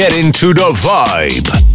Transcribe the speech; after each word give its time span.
Get 0.00 0.16
into 0.16 0.54
the 0.54 0.70
vibe. 0.72 1.69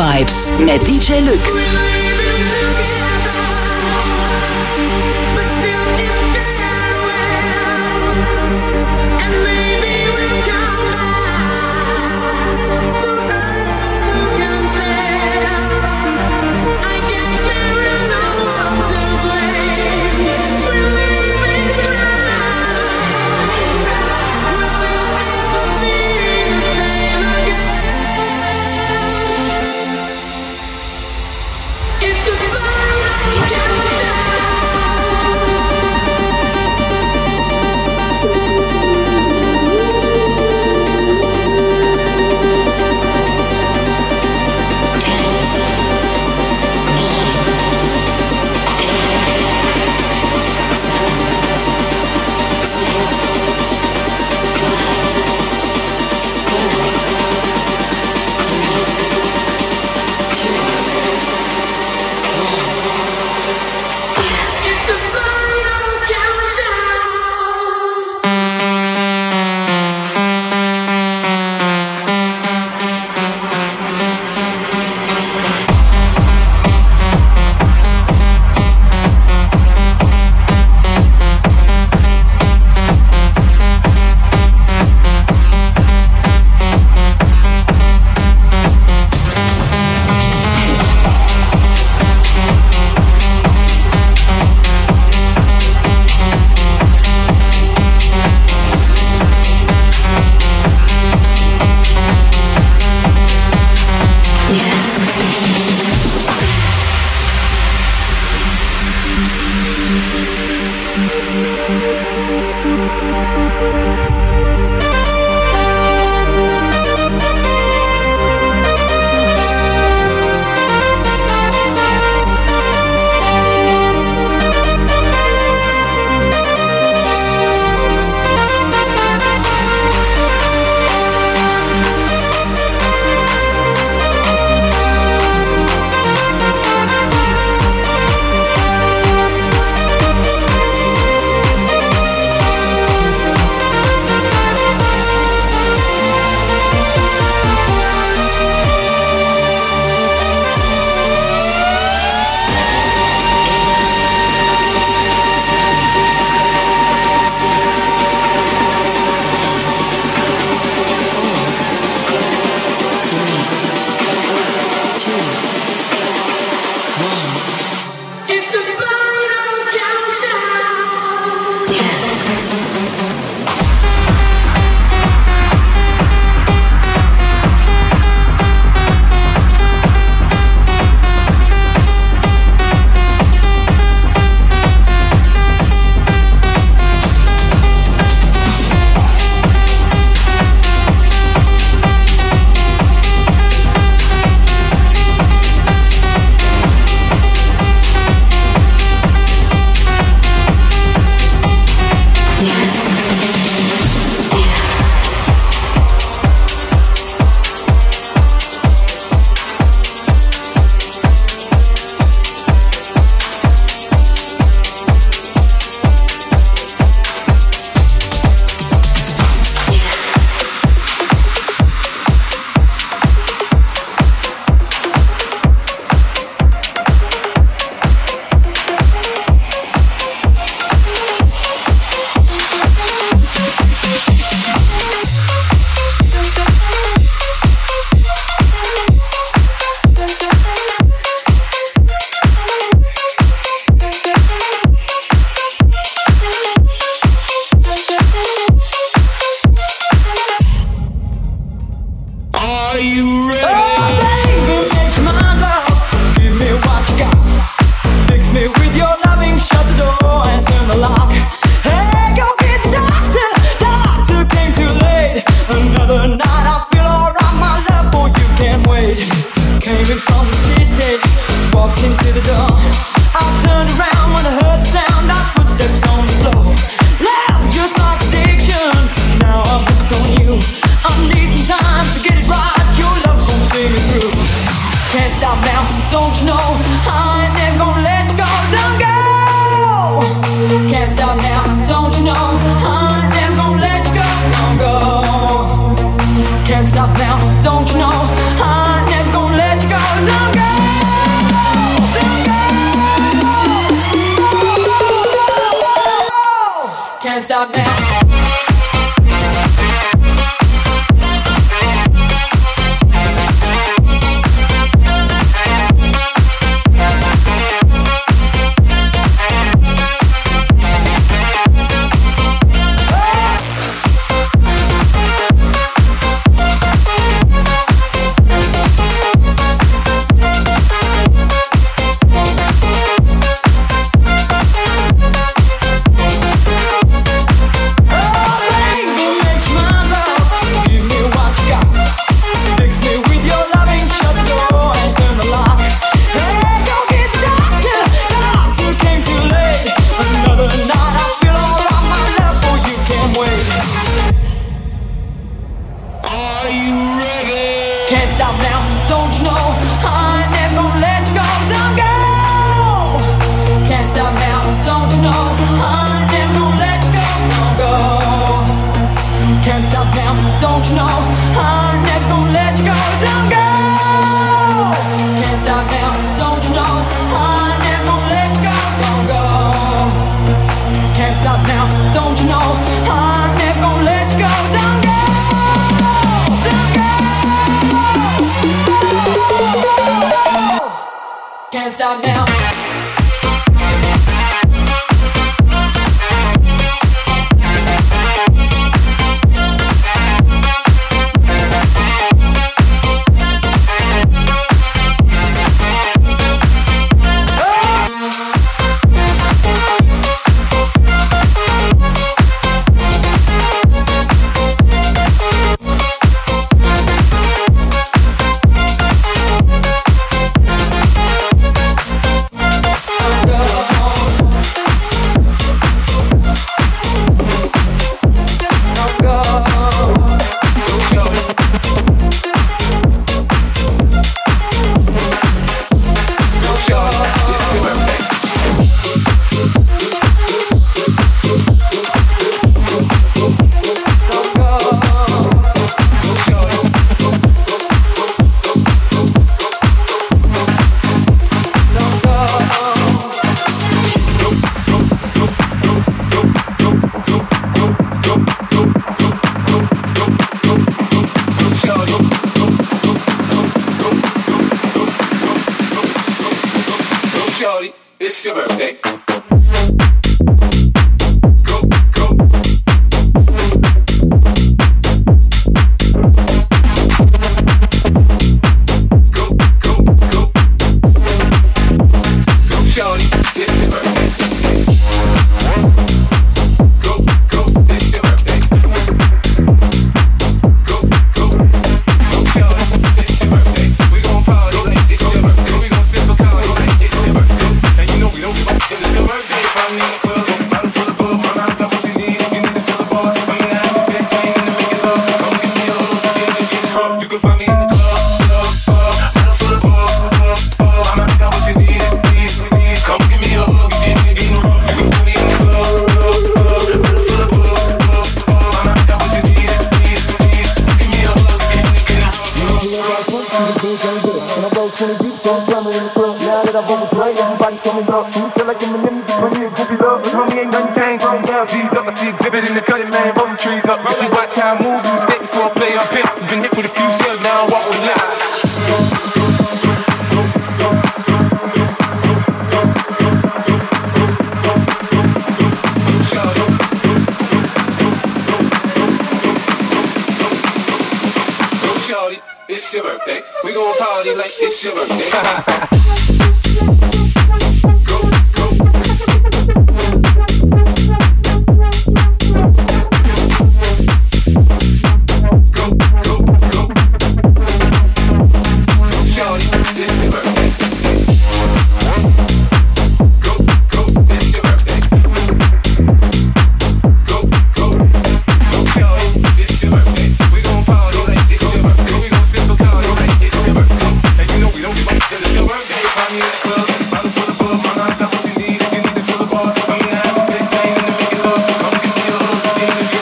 Vibes 0.00 0.50
mit 0.58 0.80
DJ 0.88 1.20
Lück. 1.20 1.89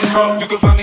You 0.09 0.47
can 0.47 0.57
find 0.57 0.78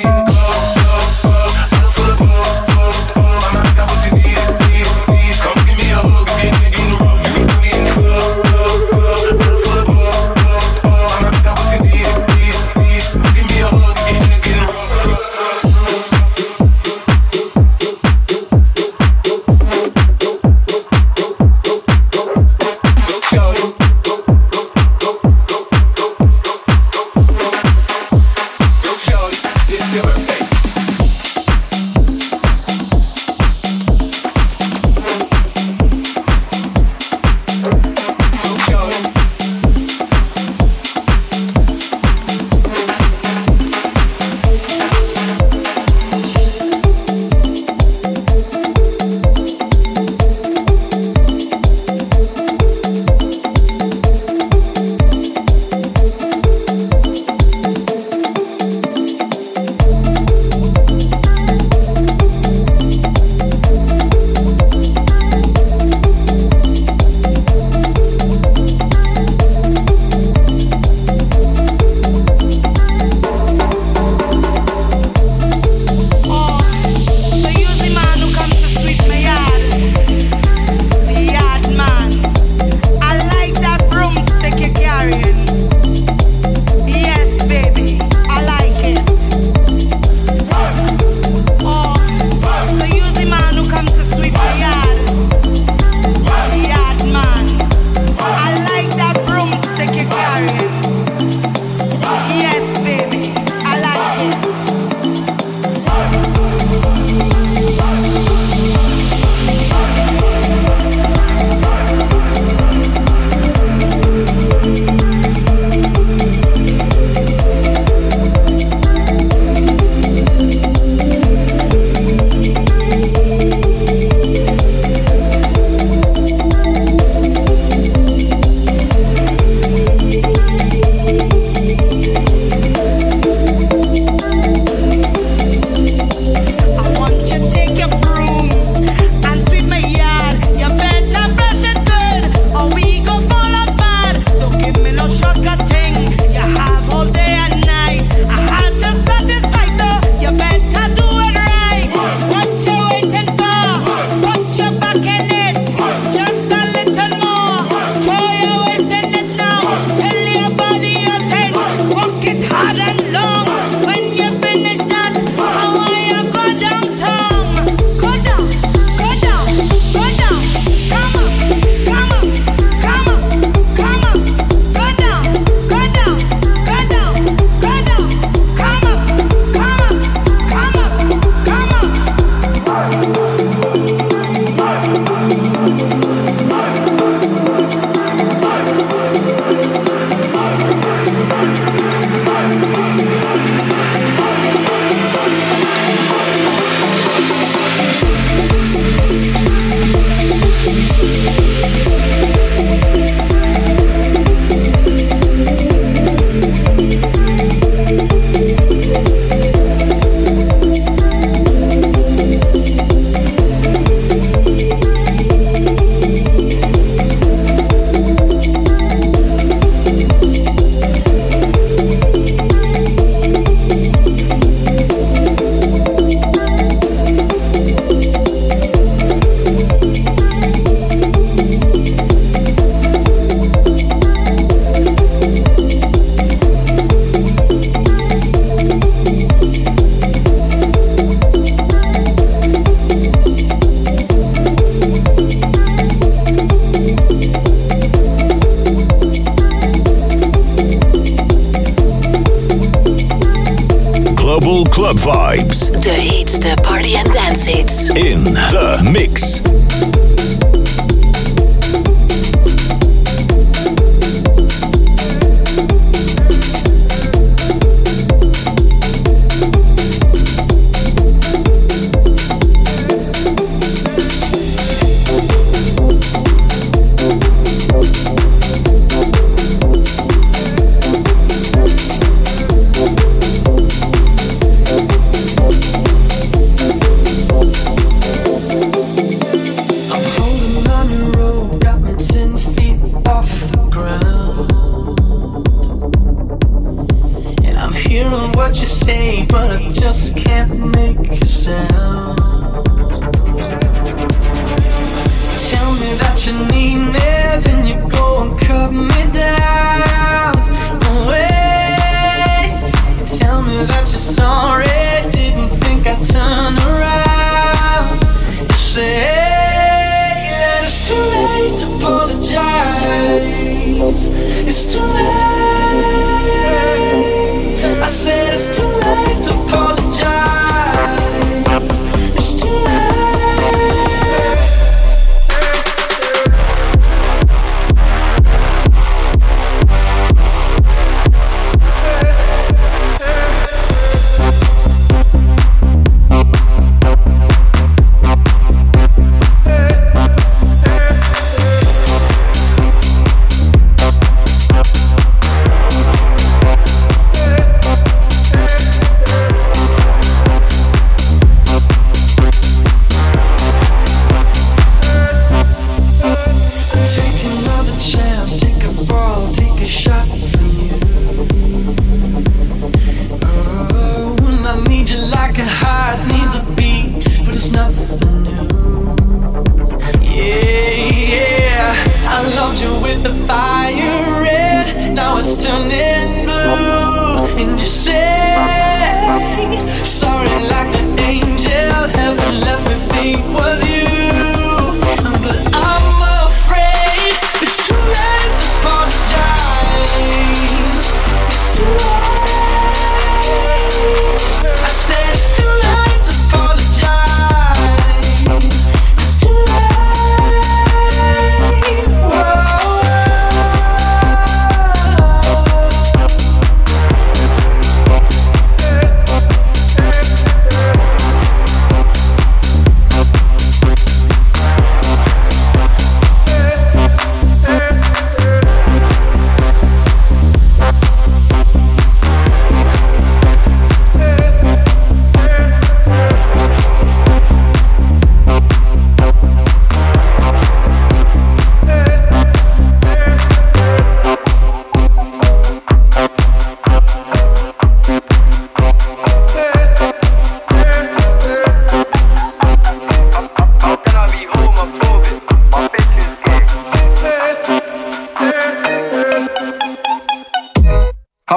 Vibes. 255.46 255.70
De 255.70 255.90
heetste 255.90 256.54
party 256.62 256.96
and 256.96 257.12
dance 257.12 257.46
hits. 257.46 257.88
In 257.90 258.24
the 258.24 258.80
mix. 258.82 259.45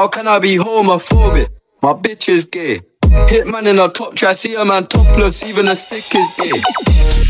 I 0.01 0.39
be 0.39 0.55
homophobic? 0.55 1.49
My 1.81 1.91
bitch 1.91 2.29
is 2.29 2.45
gay. 2.45 2.79
Hitman 3.03 3.67
in 3.67 3.79
a 3.79 3.89
top 3.89 4.15
try, 4.15 4.31
see 4.31 4.55
a 4.55 4.63
man 4.63 4.87
topless, 4.87 5.43
even 5.43 5.67
a 5.67 5.75
stick 5.75 6.15
is 6.15 6.27
gay. 6.37 6.61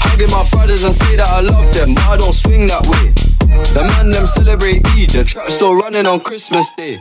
Hugging 0.02 0.30
my 0.30 0.48
brothers 0.52 0.84
and 0.84 0.94
say 0.94 1.16
that 1.16 1.28
I 1.30 1.42
love 1.42 1.74
them, 1.74 1.96
but 1.96 2.04
I 2.04 2.18
don't 2.18 2.32
swing 2.32 2.68
that 2.68 2.86
way. 2.86 3.14
The 3.74 3.84
man 3.88 4.12
them 4.12 4.28
celebrate 4.28 4.86
Eid, 4.86 5.10
the 5.10 5.24
trap 5.24 5.50
still 5.50 5.74
running 5.74 6.06
on 6.06 6.20
Christmas 6.20 6.70
Day. 6.78 7.00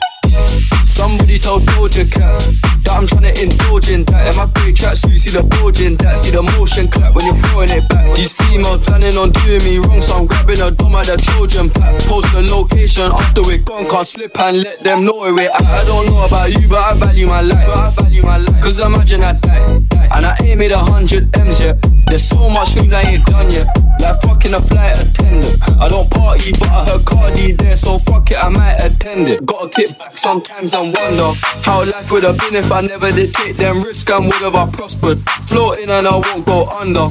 Somebody 0.99 1.38
told 1.38 1.62
Doja 1.62 2.11
Cat 2.11 2.42
that 2.82 2.99
I'm 2.99 3.07
trying 3.07 3.30
to 3.30 3.32
indulge 3.38 3.88
in 3.88 4.03
that. 4.11 4.34
In 4.34 4.36
my 4.36 4.51
great 4.59 4.74
tracksuit, 4.74 5.14
see 5.14 5.30
the 5.30 5.46
bulge 5.46 5.80
in 5.80 5.94
that. 6.03 6.18
See 6.18 6.34
the 6.34 6.42
motion 6.42 6.88
clap 6.88 7.14
when 7.14 7.24
you're 7.24 7.38
throwing 7.38 7.70
it 7.70 7.88
back. 7.88 8.16
These 8.16 8.34
females 8.34 8.82
planning 8.82 9.14
on 9.14 9.30
doing 9.30 9.62
me 9.62 9.78
wrong, 9.78 10.03
so 10.03 10.18
I'm 10.18 10.26
grabbing 10.26 10.59
a 10.59 10.72
dome 10.72 10.99
at 10.99 11.07
the 11.07 11.14
Trojan 11.14 11.70
pack. 11.70 12.03
Post 12.11 12.34
the 12.34 12.42
location 12.42 13.14
after 13.14 13.46
we're 13.46 13.62
gone, 13.62 13.86
can't 13.86 14.09
slip 14.09 14.34
and 14.40 14.59
let 14.59 14.82
them 14.82 15.05
know 15.05 15.22
where 15.22 15.32
we're 15.32 15.49
at. 15.49 15.62
I 15.62 15.84
don't 15.86 16.03
know 16.11 16.26
about 16.26 16.51
you, 16.51 16.66
but 16.66 16.82
I 16.82 16.94
value 16.99 17.28
my 17.30 17.42
life. 17.46 17.68
I 17.70 17.90
value 17.94 18.22
my 18.26 18.38
life. 18.38 18.59
Cause 18.61 18.80
imagine 18.80 19.22
I 19.22 19.38
die, 19.38 19.78
and 20.11 20.26
I 20.26 20.34
ain't 20.42 20.59
made 20.59 20.72
a 20.72 20.82
hundred 20.82 21.30
M's 21.38 21.61
yet. 21.61 21.78
There's 22.09 22.26
so 22.26 22.48
much 22.48 22.70
things 22.70 22.92
I 22.92 23.02
ain't 23.02 23.26
done 23.26 23.50
yet. 23.50 23.66
Like 24.00 24.20
fucking 24.22 24.54
a 24.54 24.61
flight 24.61 24.98
attendant. 24.98 25.61
I 25.78 25.88
don't 25.88 26.11
party, 26.11 26.52
but 26.52 26.68
I 26.68 26.86
heard 26.86 27.04
Cardi 27.04 27.52
there, 27.52 27.76
so 27.76 27.98
fuck 27.98 28.30
it, 28.30 28.42
I 28.42 28.48
might 28.48 28.76
attend 28.76 29.28
it. 29.28 29.44
Gotta 29.44 29.68
kick 29.68 29.98
back 29.98 30.16
sometimes 30.16 30.72
and 30.72 30.96
wonder 30.96 31.32
how 31.62 31.80
life 31.84 32.11
would 32.11 32.24
have 32.24 32.38
been 32.38 32.54
if 32.54 32.72
I 32.72 32.80
never 32.80 33.12
did 33.12 33.34
take 33.34 33.56
them 33.56 33.82
risks 33.82 34.11
and 34.11 34.24
would 34.24 34.34
have 34.40 34.54
I 34.54 34.70
prospered. 34.70 35.18
Floating 35.46 35.90
and 35.90 36.09
I 36.09 36.16
won't 36.16 36.46
go 36.46 36.68
under. 36.70 37.09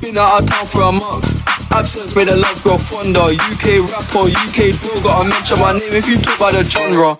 Been 0.00 0.18
out 0.18 0.42
of 0.42 0.48
town 0.48 0.66
for 0.66 0.82
a 0.82 0.92
month. 0.92 1.72
Absence 1.72 2.14
made 2.14 2.28
the 2.28 2.36
love 2.36 2.62
grow 2.62 2.76
fonder. 2.76 3.32
UK 3.32 3.80
rapper, 3.90 4.28
UK 4.28 4.76
drill, 4.76 5.02
gotta 5.02 5.28
mention 5.28 5.58
my 5.58 5.72
name 5.72 5.92
if 5.92 6.06
you 6.06 6.18
talk 6.18 6.36
about 6.36 6.52
the 6.52 6.64
genre. 6.64 7.18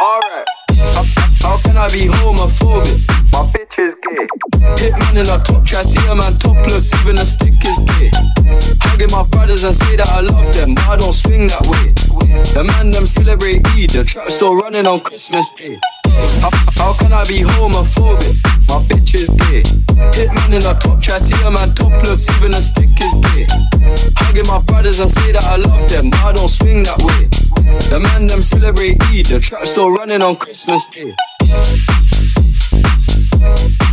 Alright. 0.00 1.15
How 1.46 1.58
can 1.62 1.76
I 1.76 1.86
be 1.90 2.10
homophobic? 2.10 3.06
My 3.30 3.46
bitch 3.54 3.78
is 3.78 3.94
gay. 4.02 4.26
Hitman 4.82 5.14
in 5.14 5.30
a 5.30 5.38
top 5.44 5.64
try, 5.64 5.82
see 5.82 6.04
a 6.08 6.14
man 6.14 6.36
topless, 6.38 6.92
even 6.98 7.18
a 7.18 7.24
stick 7.24 7.54
is 7.64 7.78
gay. 7.86 8.10
Hugging 8.82 9.12
my 9.12 9.22
brothers 9.30 9.62
and 9.62 9.76
say 9.76 9.94
that 9.94 10.08
I 10.08 10.22
love 10.22 10.52
them, 10.52 10.74
but 10.74 10.88
I 10.88 10.96
don't 10.96 11.12
swing 11.12 11.46
that 11.46 11.62
way. 11.70 11.94
The 12.50 12.64
man 12.64 12.90
them 12.90 13.06
celebrate 13.06 13.64
Eid, 13.78 13.90
the 13.90 14.02
trap 14.02 14.28
still 14.30 14.56
running 14.56 14.88
on 14.88 14.98
Christmas 14.98 15.48
Day. 15.50 15.78
How, 16.42 16.50
how 16.74 16.92
can 16.98 17.12
I 17.12 17.22
be 17.30 17.46
homophobic? 17.46 18.42
My 18.66 18.82
bitch 18.90 19.14
is 19.14 19.30
gay. 19.46 19.62
Hitman 20.18 20.50
in 20.50 20.66
a 20.66 20.74
top 20.74 21.00
try, 21.00 21.18
see 21.18 21.40
a 21.46 21.50
man 21.50 21.70
topless, 21.76 22.28
even 22.34 22.54
a 22.54 22.60
stick 22.60 22.90
is 23.00 23.14
gay. 23.30 23.46
Hugging 24.18 24.48
my 24.48 24.60
brothers 24.66 24.98
and 24.98 25.12
say 25.12 25.30
that 25.30 25.44
I 25.44 25.62
love 25.62 25.88
them, 25.88 26.10
but 26.10 26.20
I 26.26 26.32
don't 26.32 26.50
swing 26.50 26.82
that 26.82 26.98
way. 27.06 27.30
The 27.86 28.00
man 28.00 28.26
them 28.26 28.42
celebrate 28.42 29.00
Eid, 29.14 29.26
the 29.26 29.38
trap 29.38 29.64
still 29.64 29.92
running 29.92 30.22
on 30.22 30.34
Christmas 30.34 30.84
Day. 30.86 31.14
Thank 33.38 33.80
you. 33.80 33.85